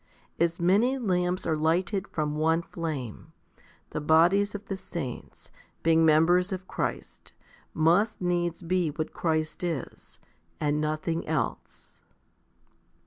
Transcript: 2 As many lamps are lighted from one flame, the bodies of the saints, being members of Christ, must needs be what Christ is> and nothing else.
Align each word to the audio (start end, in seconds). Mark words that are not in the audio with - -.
2 0.39 0.45
As 0.45 0.59
many 0.59 0.97
lamps 0.97 1.45
are 1.45 1.55
lighted 1.55 2.07
from 2.07 2.35
one 2.35 2.63
flame, 2.63 3.33
the 3.91 4.01
bodies 4.01 4.55
of 4.55 4.65
the 4.65 4.75
saints, 4.75 5.51
being 5.83 6.03
members 6.03 6.51
of 6.51 6.67
Christ, 6.67 7.33
must 7.75 8.19
needs 8.19 8.63
be 8.63 8.89
what 8.89 9.13
Christ 9.13 9.63
is> 9.63 10.19
and 10.59 10.81
nothing 10.81 11.27
else. 11.27 11.99